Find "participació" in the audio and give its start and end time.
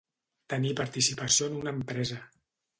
0.79-1.45